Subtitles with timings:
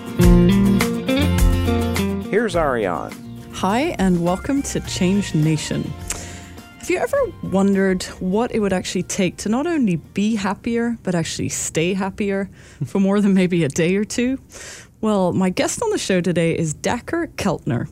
[2.27, 3.13] Here's Ariane.
[3.53, 5.83] Hi, and welcome to Change Nation.
[6.79, 11.15] Have you ever wondered what it would actually take to not only be happier, but
[11.15, 12.51] actually stay happier
[12.85, 14.39] for more than maybe a day or two?
[15.03, 17.91] Well, my guest on the show today is Dacher Keltner.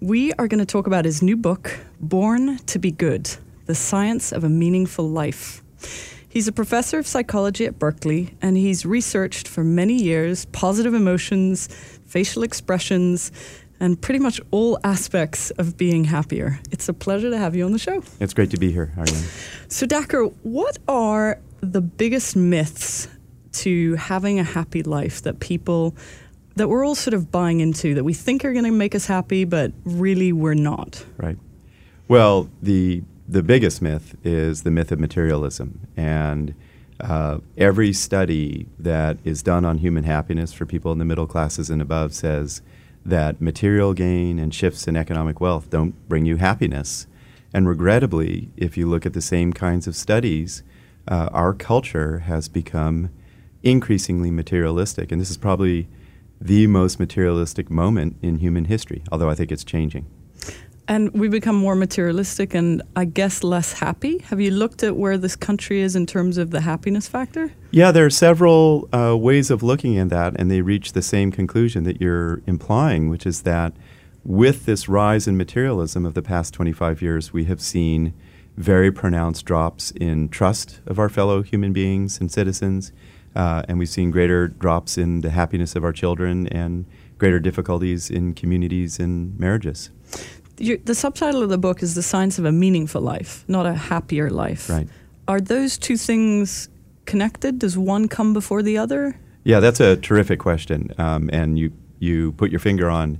[0.00, 3.28] We are going to talk about his new book, Born to Be Good
[3.66, 5.62] The Science of a Meaningful Life.
[6.26, 11.66] He's a professor of psychology at Berkeley, and he's researched for many years positive emotions,
[12.06, 13.32] facial expressions,
[13.78, 16.58] and pretty much all aspects of being happier.
[16.70, 18.02] It's a pleasure to have you on the show.
[18.18, 19.24] It's great to be here, Ariane.
[19.68, 23.08] So, Dacher, what are the biggest myths
[23.52, 25.94] to having a happy life that people
[26.56, 29.06] that we're all sort of buying into that we think are going to make us
[29.06, 31.04] happy, but really we're not.
[31.16, 31.38] Right.
[32.08, 36.54] Well, the the biggest myth is the myth of materialism, and
[37.00, 41.68] uh, every study that is done on human happiness for people in the middle classes
[41.68, 42.62] and above says
[43.04, 47.06] that material gain and shifts in economic wealth don't bring you happiness.
[47.52, 50.62] And regrettably, if you look at the same kinds of studies,
[51.08, 53.10] uh, our culture has become
[53.62, 55.88] increasingly materialistic, and this is probably
[56.40, 60.06] the most materialistic moment in human history, although I think it's changing.
[60.88, 64.18] And we become more materialistic and I guess less happy.
[64.18, 67.52] Have you looked at where this country is in terms of the happiness factor?
[67.72, 71.32] Yeah, there are several uh, ways of looking at that, and they reach the same
[71.32, 73.72] conclusion that you're implying, which is that
[74.22, 78.14] with this rise in materialism of the past 25 years, we have seen
[78.56, 82.92] very pronounced drops in trust of our fellow human beings and citizens.
[83.36, 86.86] Uh, and we've seen greater drops in the happiness of our children and
[87.18, 89.90] greater difficulties in communities and marriages.
[90.58, 93.74] You, the subtitle of the book is The Science of a Meaningful Life, not a
[93.74, 94.70] happier life.
[94.70, 94.88] Right.
[95.28, 96.70] Are those two things
[97.04, 97.58] connected?
[97.58, 99.18] Does one come before the other?
[99.44, 100.92] Yeah, that's a terrific question.
[100.98, 103.18] Um, and you, you put your finger on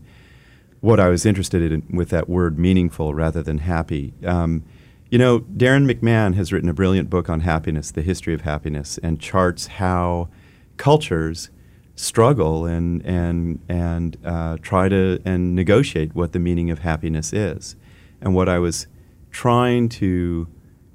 [0.80, 4.14] what I was interested in with that word meaningful rather than happy.
[4.24, 4.64] Um,
[5.10, 8.98] you know, Darrin McMahon has written a brilliant book on happiness, the history of happiness,
[9.02, 10.28] and charts how
[10.76, 11.50] cultures
[11.94, 17.76] struggle and and and uh, try to and negotiate what the meaning of happiness is.
[18.20, 18.86] And what I was
[19.30, 20.48] trying to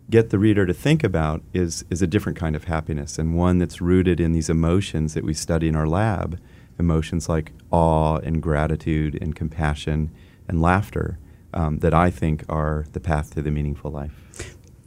[0.09, 3.59] get the reader to think about is is a different kind of happiness and one
[3.59, 6.37] that's rooted in these emotions that we study in our lab,
[6.77, 10.11] emotions like awe and gratitude and compassion
[10.49, 11.17] and laughter
[11.53, 14.11] um, that I think are the path to the meaningful life.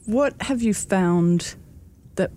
[0.07, 1.55] What have you found
[2.17, 2.31] that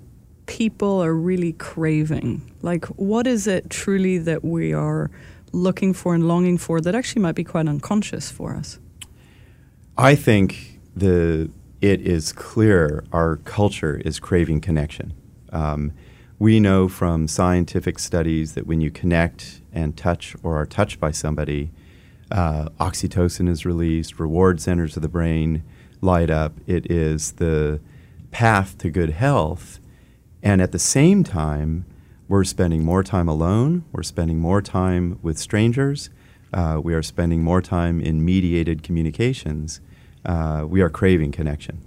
[0.45, 2.41] people are really craving?
[2.61, 5.11] Like, what is it truly that we are
[5.51, 8.79] looking for and longing for that actually might be quite unconscious for us?
[9.97, 11.49] I think the
[11.81, 15.13] it is clear our culture is craving connection.
[15.51, 15.91] Um,
[16.39, 21.11] we know from scientific studies that when you connect and touch or are touched by
[21.11, 21.71] somebody,
[22.31, 25.63] uh, oxytocin is released, reward centers of the brain
[26.01, 26.53] light up.
[26.67, 27.79] It is the
[28.31, 29.79] path to good health.
[30.43, 31.85] And at the same time,
[32.27, 36.09] we're spending more time alone, we're spending more time with strangers,
[36.53, 39.81] uh, we are spending more time in mediated communications.
[40.25, 41.81] Uh, we are craving connection.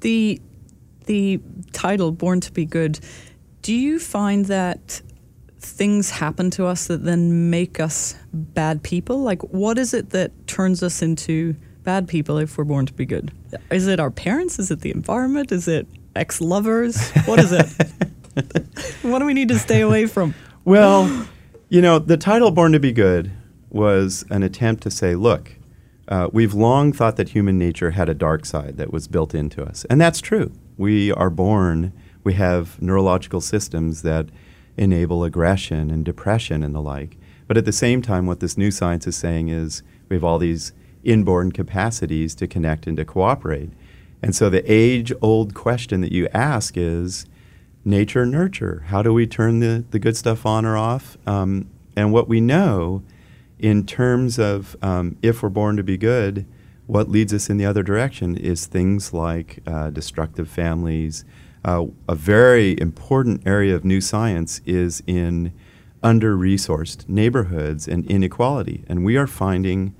[0.00, 0.40] The,
[1.06, 1.40] the
[1.72, 3.00] title, Born to Be Good,
[3.62, 5.02] do you find that
[5.62, 9.22] things happen to us that then make us bad people?
[9.22, 13.06] Like, what is it that turns us into bad people if we're born to be
[13.06, 13.32] good?
[13.70, 14.58] Is it our parents?
[14.58, 15.52] Is it the environment?
[15.52, 17.10] Is it ex lovers?
[17.26, 17.68] What is it?
[19.02, 20.34] what do we need to stay away from?
[20.64, 21.26] Well,
[21.68, 23.30] you know, the title Born to Be Good
[23.70, 25.52] was an attempt to say, look,
[26.08, 29.62] uh, we've long thought that human nature had a dark side that was built into
[29.64, 29.84] us.
[29.88, 30.52] And that's true.
[30.76, 31.92] We are born,
[32.24, 34.28] we have neurological systems that
[34.76, 37.16] enable aggression and depression and the like.
[37.46, 40.38] But at the same time, what this new science is saying is we have all
[40.38, 40.72] these
[41.04, 43.70] inborn capacities to connect and to cooperate.
[44.22, 47.26] And so the age old question that you ask is
[47.84, 48.84] nature nurture.
[48.86, 51.18] How do we turn the, the good stuff on or off?
[51.26, 53.02] Um, and what we know
[53.58, 56.46] in terms of um, if we're born to be good,
[56.86, 61.24] what leads us in the other direction is things like uh, destructive families,
[61.64, 65.52] uh, a very important area of new science is in
[66.02, 68.84] under resourced neighborhoods and inequality.
[68.88, 69.94] And we are finding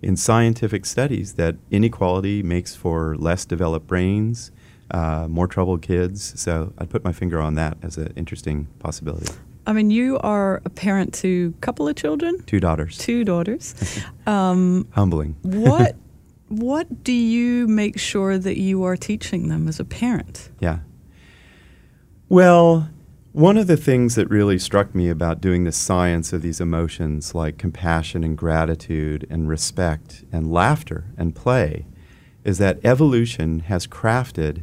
[0.00, 4.52] in scientific studies that inequality makes for less developed brains,
[4.92, 6.40] uh, more troubled kids.
[6.40, 9.32] So I'd put my finger on that as an interesting possibility.
[9.66, 12.96] I mean, you are a parent to a couple of children, Two daughters.
[12.96, 13.74] two daughters.
[14.26, 15.36] Humbling.
[15.42, 15.96] What
[16.48, 20.50] what do you make sure that you are teaching them as a parent?
[20.60, 20.78] Yeah.
[22.30, 22.90] Well,
[23.32, 27.34] one of the things that really struck me about doing the science of these emotions
[27.34, 31.86] like compassion and gratitude and respect and laughter and play
[32.44, 34.62] is that evolution has crafted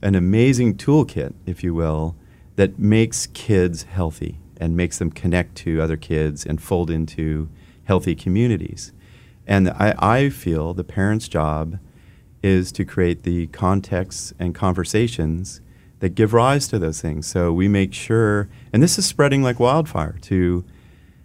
[0.00, 2.16] an amazing toolkit, if you will,
[2.56, 7.50] that makes kids healthy and makes them connect to other kids and fold into
[7.84, 8.90] healthy communities.
[9.46, 11.78] And I, I feel the parent's job
[12.42, 15.60] is to create the contexts and conversations
[16.02, 17.28] that give rise to those things.
[17.28, 20.64] So we make sure, and this is spreading like wildfire, to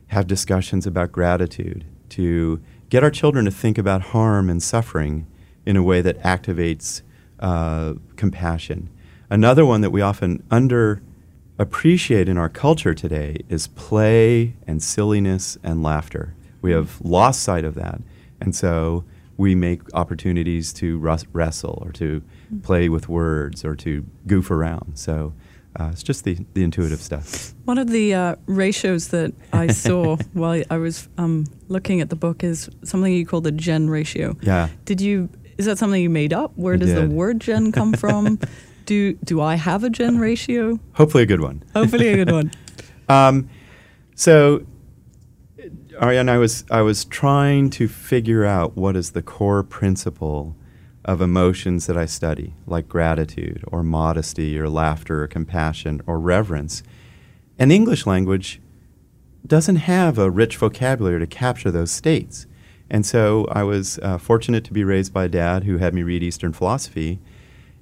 [0.10, 5.26] have discussions about gratitude, to get our children to think about harm and suffering
[5.66, 7.02] in a way that activates
[7.40, 8.88] uh, compassion.
[9.32, 11.02] Another one that we often under
[11.58, 16.36] appreciate in our culture today is play and silliness and laughter.
[16.62, 18.00] We have lost sight of that.
[18.40, 19.06] And so
[19.38, 22.22] we make opportunities to wrestle or to
[22.64, 24.98] play with words or to goof around.
[24.98, 25.34] So
[25.80, 27.54] uh, it's just the, the intuitive stuff.
[27.66, 32.16] One of the uh, ratios that I saw while I was um, looking at the
[32.16, 34.36] book is something you call the jen ratio.
[34.42, 34.70] Yeah.
[34.86, 35.30] Did you?
[35.58, 36.52] Is that something you made up?
[36.56, 38.40] Where I does the word jen come from?
[38.88, 40.80] do do I have a jen ratio?
[40.94, 41.64] Hopefully a good one.
[41.76, 42.52] Hopefully, a good one.
[43.10, 43.48] Um,
[44.16, 44.66] so,
[46.02, 50.58] Ariane, I was I was trying to figure out what is the core principle
[51.08, 56.84] of emotions that I study, like gratitude or modesty or laughter or compassion or reverence.
[57.58, 58.62] And English language
[59.46, 62.46] doesn't have a rich vocabulary to capture those states.
[62.90, 66.04] And so I was uh, fortunate to be raised by a dad who had me
[66.04, 67.20] read Eastern philosophy.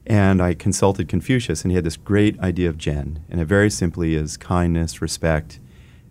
[0.05, 3.23] And I consulted Confucius, and he had this great idea of jen.
[3.27, 5.59] And it very simply is kindness, respect,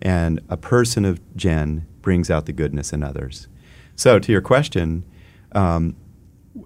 [0.03, 3.47] and a person of jen brings out the goodness in others.
[3.95, 5.05] So, to your question,
[5.53, 5.95] um,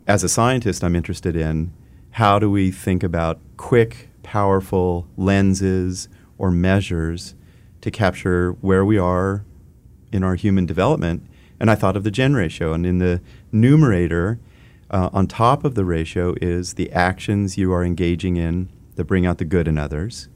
[0.06, 1.72] as a scientist, I'm interested in
[2.12, 7.34] how do we think about quick, powerful lenses or measures
[7.80, 9.44] to capture where we are
[10.12, 11.26] in our human development.
[11.60, 12.72] And I thought of the jen ratio.
[12.72, 13.20] And in the
[13.52, 14.40] numerator,
[14.90, 19.26] uh, on top of the ratio is the actions you are engaging in that bring
[19.26, 20.28] out the good in others.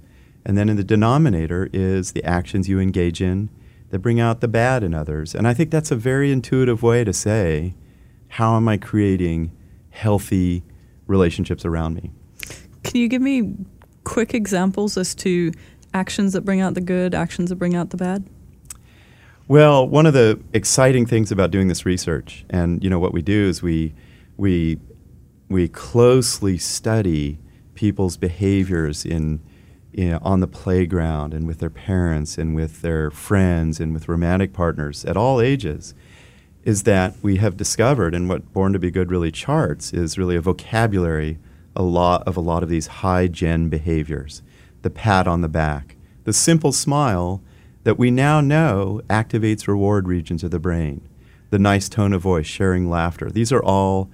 [0.45, 3.49] And then in the denominator is the actions you engage in
[3.91, 5.35] that bring out the bad in others.
[5.35, 7.75] And I think that's a very intuitive way to say,
[8.33, 9.53] how am I creating
[9.91, 10.63] healthy
[11.07, 12.11] relationships around me?
[12.83, 13.55] Can you give me
[14.05, 15.53] quick examples as to
[15.93, 18.25] actions that bring out the good, actions that bring out the bad?
[19.49, 23.21] Well, one of the exciting things about doing this research, and you know what we
[23.21, 23.93] do is we
[24.39, 24.79] we
[25.51, 27.39] we closely study
[27.75, 29.43] people's behaviors in,
[29.93, 34.55] in on the playground and with their parents and with their friends and with romantic
[34.55, 35.93] partners at all ages.
[36.65, 40.37] Is that we have discovered, and what Born to Be Good really charts is really
[40.37, 41.39] a vocabulary
[41.75, 44.43] a lot of a lot of these high jen behaviors,
[44.83, 47.43] the pat on the back, the simple smile
[47.85, 51.01] that we now know activates reward regions of the brain,
[51.51, 53.31] the nice tone of voice, sharing laughter.
[53.31, 54.11] These are all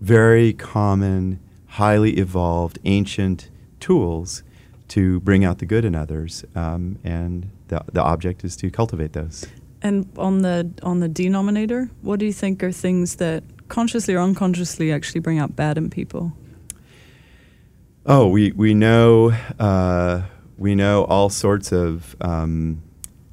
[0.00, 4.42] very common, highly evolved, ancient tools
[4.88, 9.12] to bring out the good in others, um, and the, the object is to cultivate
[9.12, 9.46] those.
[9.82, 14.20] And on the on the denominator, what do you think are things that consciously or
[14.20, 16.32] unconsciously actually bring out bad in people?
[18.06, 20.22] Oh, we we know uh,
[20.56, 22.82] we know all sorts of um,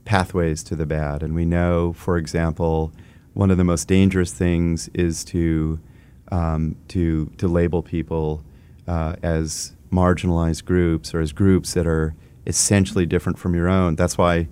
[0.06, 2.92] pathways to the bad, and we know, for example,
[3.34, 5.80] one of the most dangerous things is to
[6.32, 8.44] um, to to label people
[8.88, 12.16] uh, as marginalized groups or as groups that are
[12.48, 13.96] essentially different from your own.
[13.96, 14.48] That's why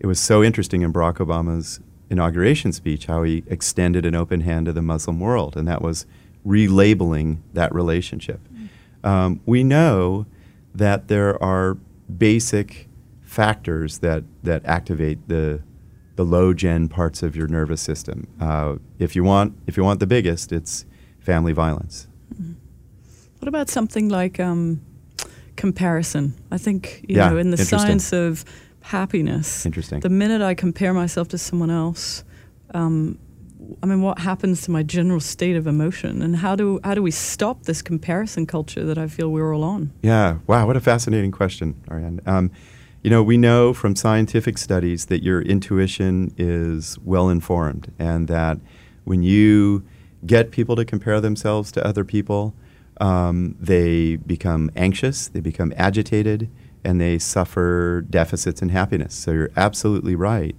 [0.00, 4.66] it was so interesting in Barack Obama's inauguration speech how he extended an open hand
[4.66, 6.06] to the Muslim world, and that was
[6.46, 8.40] relabeling that relationship.
[9.02, 10.26] Um, we know
[10.74, 11.76] that there are
[12.18, 12.88] basic
[13.22, 15.62] factors that, that activate the,
[16.16, 18.26] the low jen parts of your nervous system.
[18.40, 20.84] Uh, if, you want, if you want the biggest, it's
[21.20, 22.06] family violence.
[23.38, 24.80] What about something like um,
[25.56, 26.34] comparison?
[26.50, 28.44] I think you Yeah, know in the science of
[28.84, 30.00] happiness, Interesting.
[30.00, 32.22] the minute I compare myself to someone else,
[32.74, 33.18] um,
[33.82, 37.02] I mean, what happens to my general state of emotion, and how do how do
[37.02, 39.90] we stop this comparison culture that I feel we're all on?
[40.02, 40.38] Yeah.
[40.46, 40.66] Wow.
[40.66, 42.20] What a fascinating question, Ariane.
[42.26, 42.50] Um,
[43.02, 48.58] you know, we know from scientific studies that your intuition is well informed, and that
[49.04, 49.82] when you
[50.26, 52.54] get people to compare themselves to other people,
[53.00, 56.50] um, they become anxious, they become agitated,
[56.84, 59.14] and they suffer deficits in happiness.
[59.14, 60.54] So you're absolutely right.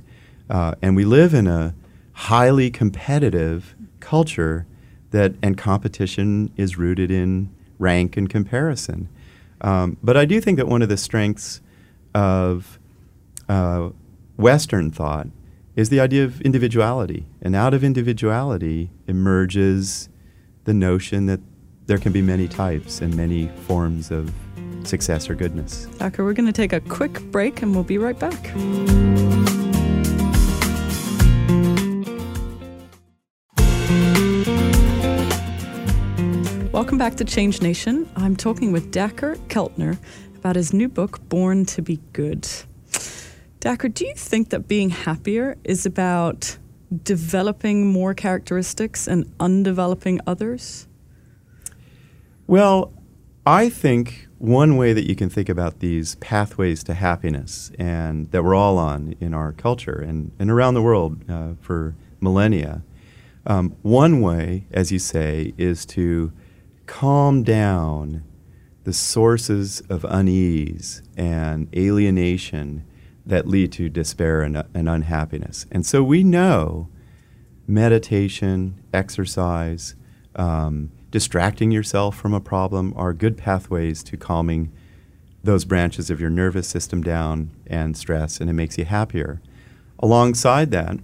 [0.50, 1.76] Uh, and we live in a
[2.14, 4.66] highly competitive culture
[5.12, 9.10] that, and competition is rooted in rank and comparison.
[9.62, 11.62] Um, but I do think that one of the strengths
[12.14, 12.80] of
[13.48, 13.90] uh,
[14.38, 15.28] Western thought
[15.76, 17.26] is the idea of individuality.
[17.42, 20.10] And out of individuality emerges
[20.64, 21.42] the notion that
[21.86, 24.34] there can be many types and many forms of
[24.84, 25.88] success or goodness.
[25.98, 28.52] Dacher, we're going to take a quick break and we'll be right back.
[36.72, 38.10] Welcome back to Change Nation.
[38.16, 39.98] I'm talking with Dacher Keltner
[40.36, 42.44] about his new book, Born to Be Good.
[43.62, 46.58] Dacher, do you think that being happier is about
[47.04, 50.88] developing more characteristics and undeveloping others?
[52.46, 52.94] Well,
[53.46, 58.44] I think one way that you can think about these pathways to happiness and that
[58.44, 62.84] we're all on in our culture and, and around the world uh, for millennia,
[63.48, 66.32] um, one way, as you say, is to
[66.86, 68.24] calm down
[68.84, 72.86] the sources of unease and alienation
[73.26, 75.66] that lead to despair and, and unhappiness.
[75.72, 76.88] And so we know
[77.68, 79.96] meditation, exercise,
[80.36, 84.70] um, distracting yourself from a problem are good pathways to calming
[85.46, 89.40] those branches of your nervous system down and stress, and it makes you happier.
[90.00, 90.98] Alongside that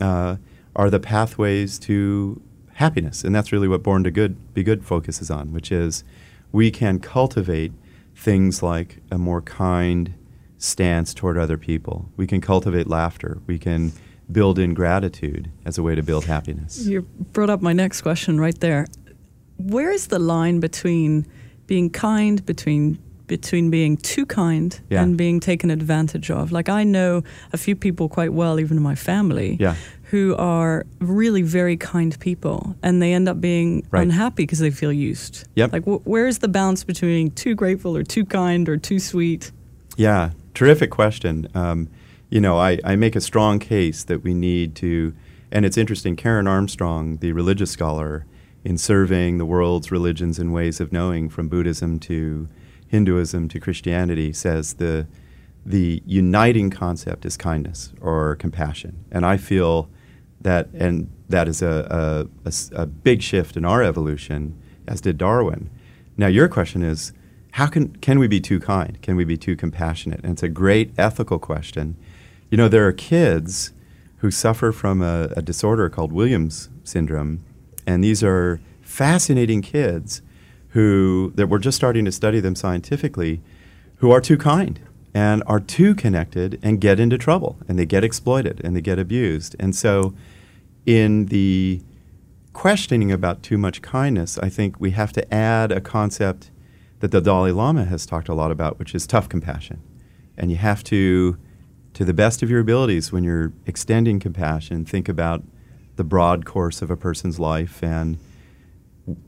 [0.00, 0.36] uh,
[0.74, 2.40] are the pathways to
[2.72, 6.04] happiness, and that's really what Born to Good Be Good focuses on, which is
[6.52, 7.72] we can cultivate
[8.16, 10.14] things like a more kind,
[10.56, 12.08] stance toward other people.
[12.16, 13.42] We can cultivate laughter.
[13.46, 13.92] We can
[14.32, 16.86] build in gratitude as a way to build happiness.
[16.86, 18.86] You brought up my next question right there.
[19.68, 21.26] Where is the line between
[21.66, 25.00] being kind, between between being too kind yeah.
[25.00, 26.50] and being taken advantage of?
[26.50, 29.76] Like I know a few people quite well, even in my family, yeah.
[30.04, 34.02] who are really very kind people, and they end up being right.
[34.02, 35.46] unhappy because they feel used.
[35.54, 35.72] Yep.
[35.72, 39.52] Like wh- where is the balance between too grateful or too kind or too sweet?
[39.96, 41.48] Yeah, Terrific question.
[41.54, 41.88] Um,
[42.28, 45.14] you know, I, I make a strong case that we need to,
[45.50, 48.26] and it's interesting, Karen Armstrong, the religious scholar,
[48.64, 52.48] in surveying the world's religions and ways of knowing from Buddhism to
[52.88, 55.06] Hinduism to Christianity, says the,
[55.64, 59.04] the uniting concept is kindness or compassion.
[59.10, 59.88] And I feel
[60.40, 65.18] that, and that is a, a, a, a big shift in our evolution, as did
[65.18, 65.70] Darwin.
[66.16, 67.12] Now, your question is,
[67.52, 69.00] how can can we be too kind?
[69.02, 70.20] Can we be too compassionate?
[70.22, 71.96] And it's a great ethical question.
[72.50, 73.72] You know, there are kids
[74.18, 77.44] who suffer from a, a disorder called Williams syndrome,
[77.90, 80.22] and these are fascinating kids
[80.68, 83.40] who that we're just starting to study them scientifically,
[83.96, 84.78] who are too kind
[85.12, 88.98] and are too connected and get into trouble and they get exploited and they get
[88.98, 89.56] abused.
[89.58, 90.14] And so,
[90.86, 91.82] in the
[92.52, 96.50] questioning about too much kindness, I think we have to add a concept
[97.00, 99.82] that the Dalai Lama has talked a lot about, which is tough compassion.
[100.36, 101.36] And you have to,
[101.94, 105.42] to the best of your abilities, when you're extending compassion, think about
[106.00, 108.16] the broad course of a person's life and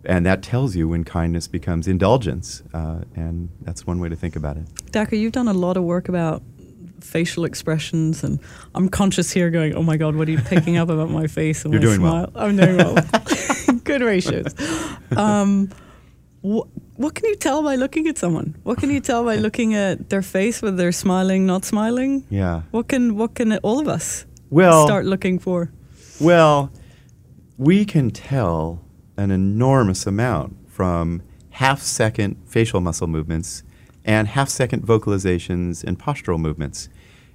[0.07, 4.37] and that tells you when kindness becomes indulgence, uh, and that's one way to think
[4.37, 4.65] about it.
[4.93, 6.43] Dacher, you've done a lot of work about
[7.01, 8.39] facial expressions, and
[8.75, 11.65] I'm conscious here, going, "Oh my God, what are you picking up about my face
[11.65, 12.45] and You're my doing smile?" well.
[12.45, 12.97] I'm doing well.
[13.85, 14.55] Good ratios.
[15.17, 15.69] Um,
[16.43, 18.55] wh- what can you tell by looking at someone?
[18.63, 22.25] What can you tell by looking at their face, whether they're smiling, not smiling?
[22.31, 22.63] Yeah.
[22.71, 25.73] What can what can all of us well start looking for?
[26.23, 26.71] Well,
[27.59, 28.85] we can tell
[29.17, 33.65] an enormous amount from half second facial muscle movements
[34.05, 36.89] and half second vocalizations and postural movements.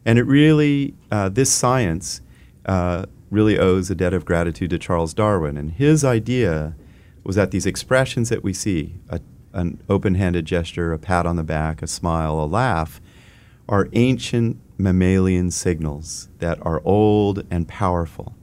[0.05, 2.21] And it really, uh, this science
[2.65, 5.57] uh, really owes a debt of gratitude to Charles Darwin.
[5.57, 6.73] And his idea
[7.25, 9.19] was that these expressions that we see, a,
[9.51, 13.01] an open handed gesture, a pat on the back, a smile, a laugh,
[13.67, 18.36] are ancient mammalian signals that are old and powerful.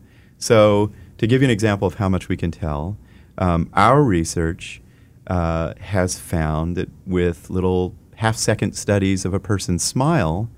[0.44, 2.98] So, to give you an example of how much we can tell,
[3.38, 4.82] um, our research
[5.26, 10.50] uh, has found that with little half second studies of a person's smile,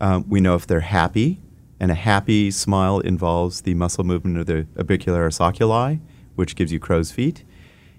[0.00, 1.42] um, we know if they're happy,
[1.78, 6.00] and a happy smile involves the muscle movement of the orbicularis oculi,
[6.34, 7.44] which gives you crow's feet.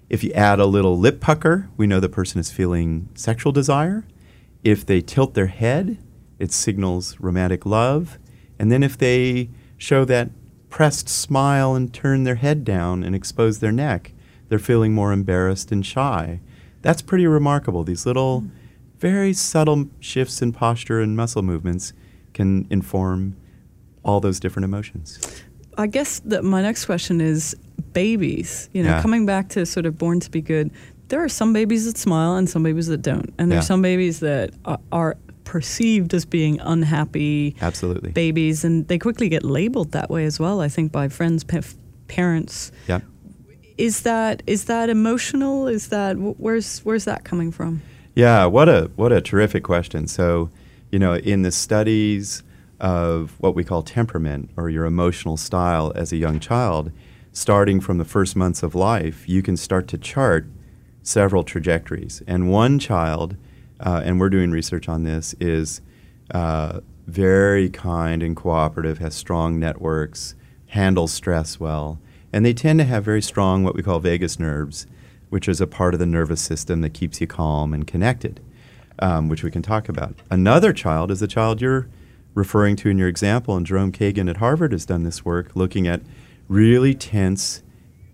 [0.08, 4.04] If you add a little lip pucker, we know the person is feeling sexual desire.
[4.64, 5.98] If they tilt their head,
[6.40, 8.18] it signals romantic love.
[8.58, 10.30] And then if they show that
[10.70, 14.12] pressed smile and turn their head down and expose their neck,
[14.48, 16.40] they're feeling more embarrassed and shy.
[16.82, 17.84] That's pretty remarkable.
[17.84, 18.48] These little hmm.
[18.98, 21.92] very subtle shifts in posture and muscle movements
[22.34, 23.36] can inform
[24.04, 25.42] all those different emotions.
[25.76, 27.54] I guess that my next question is
[27.92, 28.68] babies.
[28.72, 29.02] You know, Yeah.
[29.02, 30.70] coming back to sort of born to be good.
[31.08, 33.68] There are some babies that smile and some babies that don't, and there's Yeah.
[33.68, 35.16] some babies that are, are
[35.48, 38.10] perceived as being unhappy Absolutely.
[38.10, 40.60] babies, and they quickly get labeled that way as well.
[40.60, 41.62] I think by friends, pa-
[42.06, 42.70] parents.
[42.86, 43.00] yeah.
[43.78, 45.66] Is that is that emotional?
[45.66, 47.80] Is that where's where's that coming from?
[48.14, 50.06] Yeah, what a what a terrific question.
[50.06, 50.50] So,
[50.90, 52.42] you know, in the studies
[52.80, 56.92] of what we call temperament or your emotional style as a young child,
[57.32, 60.46] starting from the first months of life, you can start to chart
[61.02, 62.22] several trajectories.
[62.26, 63.36] And one child,
[63.80, 65.80] uh, and we're doing research on this, is
[66.32, 70.34] uh, very kind and cooperative, has strong networks,
[70.68, 71.98] handles stress well,
[72.32, 74.86] and they tend to have very strong what we call vagus nerves,
[75.30, 78.40] which is a part of the nervous system that keeps you calm and connected,
[78.98, 80.14] um, which we can talk about.
[80.30, 81.88] Another child is the child you're
[82.34, 85.86] referring to in your example, and Jerome Kagan at Harvard has done this work looking
[85.86, 86.02] at
[86.46, 87.62] really tense,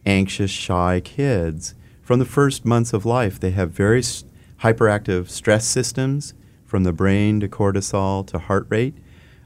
[0.06, 1.75] anxious, shy kids.
[2.02, 4.25] From the first months of life, they have very s-
[4.61, 6.35] hyperactive stress systems
[6.65, 8.97] from the brain to cortisol to heart rate.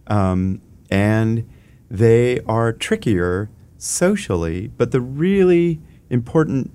[0.06, 0.60] Um,
[0.90, 1.48] and
[1.90, 6.72] they are trickier socially, but the really important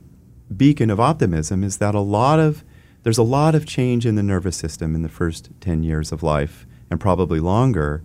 [0.55, 2.63] beacon of optimism is that a lot of
[3.03, 6.23] there's a lot of change in the nervous system in the first 10 years of
[6.23, 8.01] life and probably longer.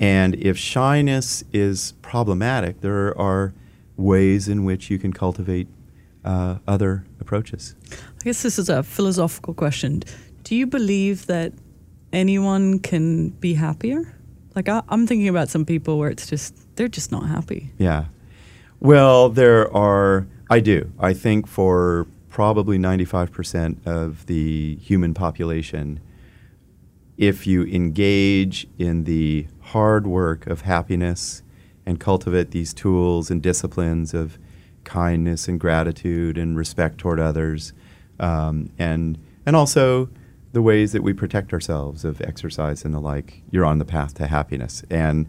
[0.00, 3.54] And if shyness is problematic, there are
[3.96, 5.68] ways in which you can cultivate
[6.24, 7.74] uh, other approaches.
[7.90, 10.02] I guess this is a philosophical question.
[10.44, 11.52] Do you believe that
[12.12, 14.14] anyone can be happier?
[14.54, 17.72] Like I, I'm thinking about some people where it's just they're just not happy.
[17.78, 18.06] Yeah.
[18.80, 20.92] Well, there are, I do.
[20.98, 26.00] I think for probably 95% of the human population,
[27.16, 31.42] if you engage in the hard work of happiness
[31.86, 34.38] and cultivate these tools and disciplines of
[34.84, 37.72] kindness and gratitude and respect toward others,
[38.20, 40.08] um, and, and also
[40.52, 44.14] the ways that we protect ourselves of exercise and the like, you're on the path
[44.14, 44.84] to happiness.
[44.90, 45.26] And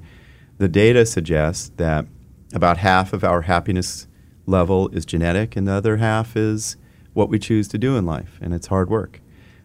[0.58, 2.06] the data suggests that
[2.54, 4.08] about half of our happiness
[4.46, 6.76] level is genetic, and the other half is
[7.14, 9.22] what we choose to do in life, and it's hard work.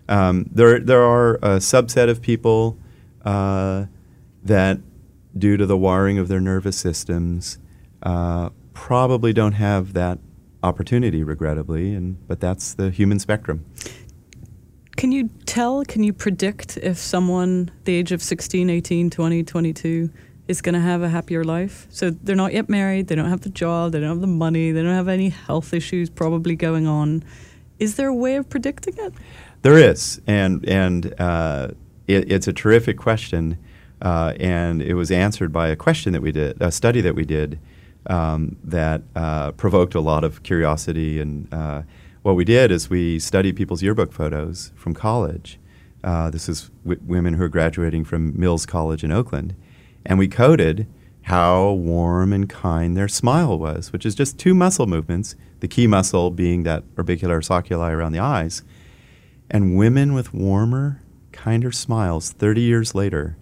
[0.09, 2.79] Um, there, there are a subset of people
[3.25, 3.87] uh,
[4.45, 4.79] that,
[5.37, 7.59] due to the wiring of their nervous systems,
[8.03, 10.21] uh, probably don't have that
[10.63, 13.65] opportunity, regrettably, and but that's the human spectrum.
[14.97, 20.11] Can you tell, can you predict if someone the age of 16, 18, 20, 22
[20.47, 21.89] is going to have a happier life?
[21.91, 24.71] So they're not yet married, they don't have the job, they don't have the money,
[24.71, 27.25] they don't have any health issues probably going on.
[27.81, 29.13] Is there a way of predicting it?
[29.63, 31.73] There is, and and uh,
[32.07, 33.59] it, it's a terrific question,
[34.01, 37.25] uh, and it was answered by a question that we did, a study that we
[37.25, 37.59] did,
[38.09, 41.21] um, that uh, provoked a lot of curiosity.
[41.21, 41.83] And uh,
[42.23, 45.59] what we did is we studied people's yearbook photos from college.
[46.03, 49.55] Uh, this is w- women who are graduating from Mills College in Oakland,
[50.07, 50.87] and we coded
[51.23, 55.37] how warm and kind their smile was, which is just two muscle movements.
[55.61, 58.63] The key muscle being that orbicularis oculi around the eyes.
[59.51, 63.37] And women with warmer, kinder smiles 30 years later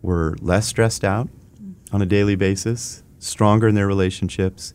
[0.00, 1.28] were less stressed out
[1.92, 4.74] on a daily basis, stronger in their relationships,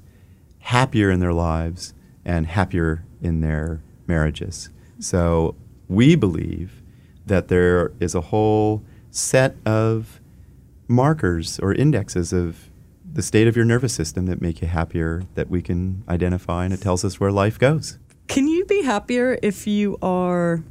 [0.60, 4.70] happier in their lives, and happier in their marriages.
[5.00, 5.56] So
[5.88, 6.82] we believe
[7.26, 10.22] that there is a whole set of
[10.88, 12.70] markers or indexes of
[13.12, 16.74] the state of your nervous system that make you happier that we can identify, and
[16.74, 17.98] it tells us where life goes.
[18.28, 20.64] Can you be happier if you are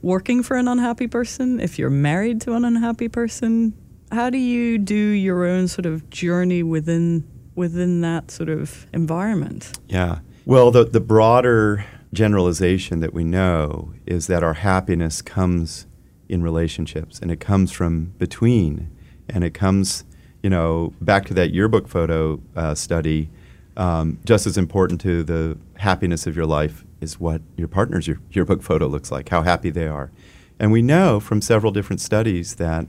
[0.00, 3.74] working for an unhappy person, if you're married to an unhappy person?
[4.12, 9.78] How do you do your own sort of journey within within that sort of environment?
[9.88, 10.18] Yeah.
[10.44, 15.86] Well, the, the broader generalization that we know is that our happiness comes
[16.28, 18.90] in relationships and it comes from between
[19.30, 20.04] and it comes,
[20.42, 23.30] you know, back to that yearbook photo uh, study.
[23.78, 28.20] Um, just as important to the happiness of your life is what your partner's year,
[28.30, 30.10] yearbook photo looks like, how happy they are.
[30.58, 32.86] And we know from several different studies that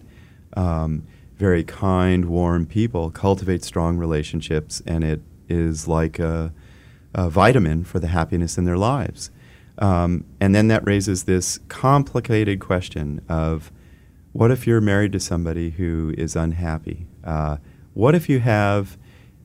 [0.56, 1.04] um,
[1.36, 6.54] very kind, warm people cultivate strong relationships, and it is like a,
[7.13, 9.32] a vitamin for the happiness in their lives.
[9.80, 13.72] Um, and then that raises this complicated question of
[14.32, 17.08] what if you're married to somebody who is unhappy?
[17.24, 17.58] Uh,
[17.94, 18.98] what if you have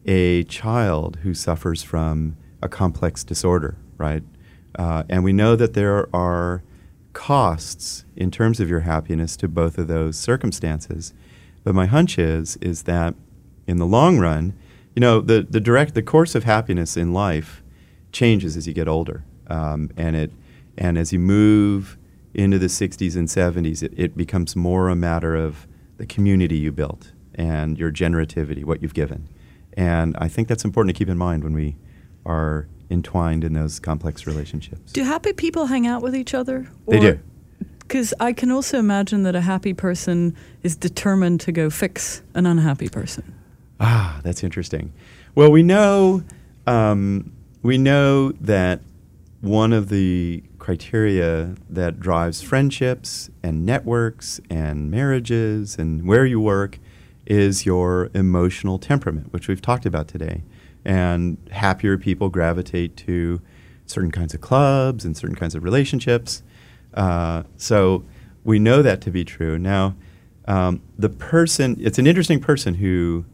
[0.07, 4.23] a child who suffers from a complex disorder, right?
[4.79, 6.63] Uh, and we know that there are
[7.13, 11.15] costs in terms of your happiness to both of those circumstances.
[11.65, 13.15] But my hunch is is that
[13.67, 14.55] in the long run,
[14.95, 17.63] you know, the, the direct the course of happiness in life
[18.13, 20.33] changes as you get older, um, and it
[20.77, 21.99] and as you move
[22.35, 25.67] into the 60s and 70s, it, it becomes more a matter of
[25.97, 29.29] the community you built and your generativity, what you've given.
[29.73, 31.77] And I think that's important to keep in mind when we
[32.25, 34.93] are entwined in those complex relationships.
[34.93, 36.69] Do happy people hang out with each other?
[36.87, 37.19] They do.
[37.81, 42.45] Because I can also imagine that a happy person is determined to go fix an
[42.45, 43.35] unhappy person.
[43.81, 44.93] Ah, that's interesting.
[45.35, 46.23] Well, we know
[46.67, 48.81] um, we know that
[49.41, 56.79] one of the criteria that drives friendships and networks and marriages and where you work
[57.25, 60.43] is your emotional temperament, which we've talked about today.
[60.85, 63.41] And happier people gravitate to
[63.87, 66.43] certain kinds of clubs and certain kinds of relationships.
[66.95, 68.05] Uh, so
[68.45, 69.59] we know that to be true.
[69.59, 69.95] Now,
[70.47, 73.27] um, the person, it's an interesting person who,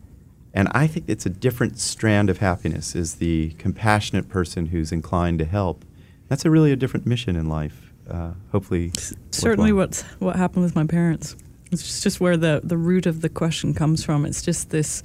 [0.52, 5.38] and I think it's a different strand of happiness, is the compassionate person who's inclined
[5.38, 5.85] to help.
[6.28, 7.92] That's a really a different mission in life.
[8.11, 8.92] Uh, hopefully,
[9.30, 11.37] certainly what's what happened with my parents.
[11.70, 14.26] It's just, just where the the root of the question comes from.
[14.26, 15.02] It's just this.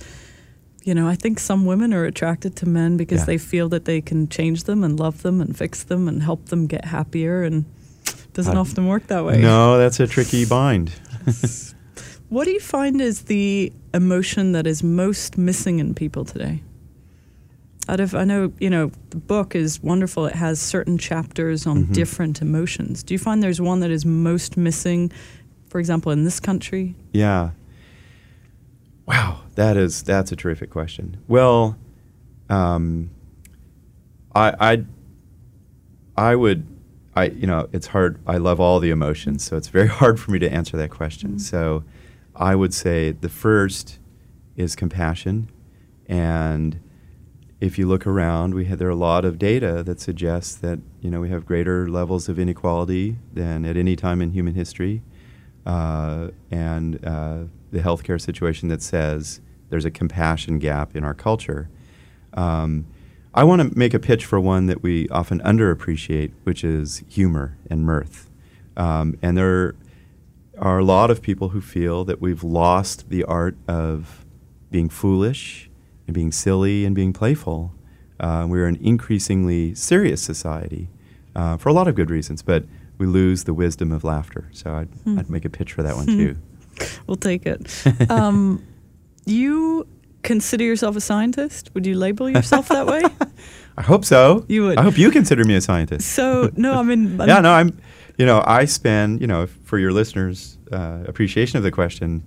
[0.90, 3.26] You know, I think some women are attracted to men because Yeah.
[3.26, 6.48] they feel that they can change them and love them and fix them and help
[6.48, 7.66] them get happier, and
[8.08, 9.40] it doesn't Uh, often work that way.
[9.40, 10.90] No, that's a tricky bind.
[12.30, 16.62] What do you find is the emotion that is most missing in people today?
[17.88, 20.26] Out of, I know, you know, the book is wonderful.
[20.28, 21.94] It has certain chapters on Mhm.
[21.94, 23.04] different emotions.
[23.04, 25.12] Do you find there's one that is most missing,
[25.70, 26.96] for example, in this country?
[27.14, 27.50] Yeah.
[29.08, 31.18] Wow, that is that's a terrific question.
[31.28, 31.78] Well,
[32.50, 33.10] um,
[34.34, 34.86] I I
[36.16, 36.66] I would
[37.14, 38.20] I you know it's hard.
[38.26, 41.32] I love all the emotions, so it's very hard for me to answer that question.
[41.34, 41.42] Mhm.
[41.42, 41.84] So,
[42.36, 44.00] I would say the first
[44.56, 45.50] is compassion,
[46.08, 46.80] and
[47.60, 50.80] if you look around, we have, there are a lot of data that suggests that
[51.02, 55.02] you know we have greater levels of inequality than at any time in human history,
[55.66, 57.40] uh, and uh,
[57.74, 61.70] the healthcare situation that says there's a compassion gap in our culture.
[62.34, 62.86] Um,
[63.34, 67.58] I want to make a pitch for one that we often underappreciate, which is humor
[67.70, 68.30] and mirth.
[68.76, 69.76] Um, and there
[70.58, 74.26] are a lot of people who feel that we've lost the art of
[74.72, 75.70] being foolish
[76.08, 77.74] and being silly and being playful.
[78.20, 80.90] Uh, we're an increasingly serious society
[81.36, 82.66] uh, for a lot of good reasons, but
[82.98, 84.50] we lose the wisdom of laughter.
[84.52, 85.20] So I'd, Hmm.
[85.20, 86.36] I'd make a pitch for that one too.
[87.08, 87.62] We'll take it.
[88.10, 88.64] um,
[89.32, 89.88] you
[90.24, 91.72] consider yourself a scientist?
[91.74, 93.04] Would you label yourself that way?
[93.78, 94.46] I hope so.
[94.50, 94.78] You would.
[94.78, 96.10] I hope you consider me a scientist.
[96.10, 97.80] So no, I mean, I'm- yeah, no, I'm.
[98.18, 99.22] You know, I spend.
[99.22, 102.24] You know, for your listeners' uh, appreciation of the question,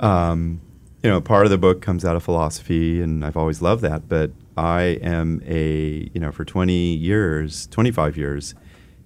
[0.00, 0.60] um,
[1.02, 4.08] you know, part of the book comes out of philosophy, and I've always loved that.
[4.08, 6.10] But I am a.
[6.14, 8.54] You know, for 20 years, 25 years,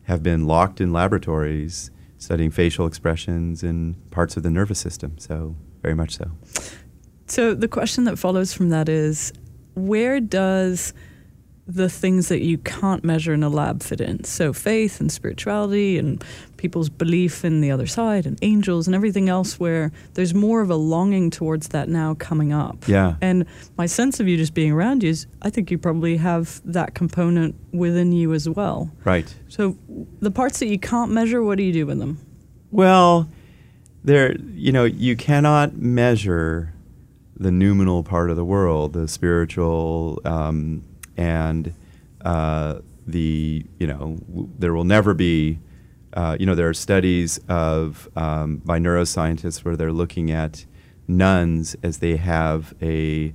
[0.04, 5.18] have been locked in laboratories studying facial expressions and parts of the nervous system.
[5.18, 6.30] So very much so.
[7.30, 9.32] So the question that follows from that is
[9.74, 10.92] where does
[11.64, 14.24] the things that you can't measure in a lab fit in?
[14.24, 16.24] So faith and spirituality and
[16.56, 20.70] people's belief in the other side and angels and everything else where there's more of
[20.70, 22.88] a longing towards that now coming up.
[22.88, 23.14] Yeah.
[23.20, 23.46] And
[23.78, 26.94] my sense of you just being around you is I think you probably have that
[26.94, 28.90] component within you as well.
[29.04, 29.32] Right.
[29.48, 29.76] So
[30.18, 32.18] the parts that you can't measure, what do you do with them?
[32.72, 33.30] Well,
[34.02, 36.74] there, you know, you cannot measure
[37.40, 40.84] the noumenal part of the world, the spiritual, um,
[41.16, 41.74] and
[42.22, 45.58] uh, the, you know, w- there will never be,
[46.12, 50.66] uh, you know, there are studies of um, by neuroscientists where they're looking at
[51.08, 53.32] nuns as they have a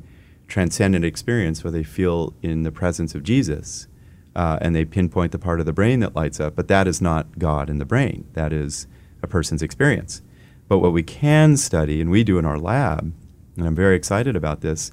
[0.47, 3.87] transcendent experience where they feel in the presence of Jesus.
[4.35, 7.01] Uh, and they pinpoint the part of the brain that lights up, but that is
[7.01, 8.27] not God in the brain.
[8.33, 8.85] That is
[9.23, 10.21] a person's experience.
[10.67, 13.13] But what we can study, and we do in our lab,
[13.57, 14.91] and I'm very excited about this,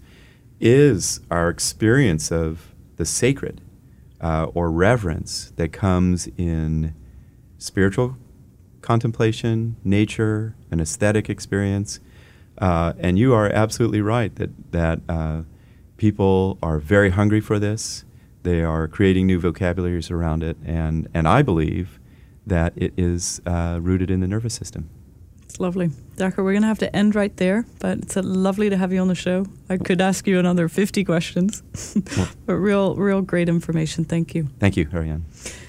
[0.60, 3.60] is our experience of the sacred
[4.20, 6.94] uh, or reverence that comes in
[7.58, 8.16] spiritual
[8.80, 12.00] contemplation, nature, an aesthetic experience.
[12.58, 15.42] Uh, and you are absolutely right that, that uh,
[15.96, 18.04] people are very hungry for this.
[18.42, 20.56] They are creating new vocabularies around it.
[20.64, 21.98] And, and I believe
[22.46, 24.90] that it is uh, rooted in the nervous system.
[25.52, 25.88] It's lovely.
[26.16, 28.90] Dacher, we're going to have to end right there, but it's uh, lovely to have
[28.90, 29.44] you on the show.
[29.68, 31.62] I could ask you another 50 questions,
[32.46, 34.06] but real, real great information.
[34.06, 34.48] Thank you.
[34.58, 35.26] Thank you, Ariane.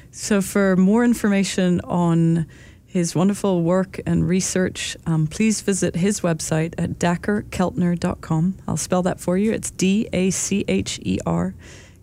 [0.10, 2.46] So, for more information on
[2.86, 8.56] his wonderful work and research, um, please visit his website at dacherkeltner.com.
[8.66, 9.52] I'll spell that for you.
[9.52, 11.56] It's D A C H E R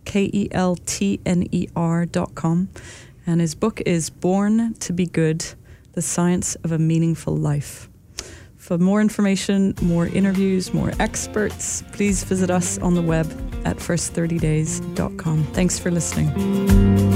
[0.05, 2.69] K E L T N E R.com.
[3.27, 5.55] And his book is Born to Be Good
[5.93, 7.89] The Science of a Meaningful Life.
[8.57, 13.27] For more information, more interviews, more experts, please visit us on the web
[13.65, 15.45] at first30days.com.
[15.53, 17.10] Thanks for listening.